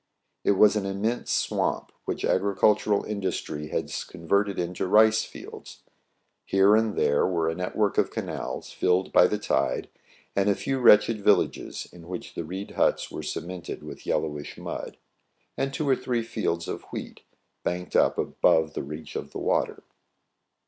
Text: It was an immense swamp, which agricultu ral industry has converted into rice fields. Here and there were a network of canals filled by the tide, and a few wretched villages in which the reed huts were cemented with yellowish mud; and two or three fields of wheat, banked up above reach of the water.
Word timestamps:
It 0.43 0.53
was 0.53 0.75
an 0.75 0.87
immense 0.87 1.29
swamp, 1.29 1.91
which 2.05 2.23
agricultu 2.23 2.87
ral 2.87 3.03
industry 3.05 3.67
has 3.67 4.03
converted 4.03 4.57
into 4.57 4.87
rice 4.87 5.23
fields. 5.25 5.83
Here 6.43 6.75
and 6.75 6.95
there 6.97 7.27
were 7.27 7.47
a 7.49 7.53
network 7.53 7.99
of 7.99 8.09
canals 8.09 8.71
filled 8.71 9.13
by 9.13 9.27
the 9.27 9.37
tide, 9.37 9.89
and 10.35 10.49
a 10.49 10.55
few 10.55 10.79
wretched 10.79 11.21
villages 11.23 11.87
in 11.93 12.07
which 12.07 12.33
the 12.33 12.43
reed 12.43 12.71
huts 12.71 13.11
were 13.11 13.21
cemented 13.21 13.83
with 13.83 14.07
yellowish 14.07 14.57
mud; 14.57 14.97
and 15.55 15.71
two 15.71 15.87
or 15.87 15.95
three 15.95 16.23
fields 16.23 16.67
of 16.67 16.81
wheat, 16.85 17.21
banked 17.63 17.95
up 17.95 18.17
above 18.17 18.71
reach 18.75 19.15
of 19.15 19.33
the 19.33 19.37
water. 19.37 19.83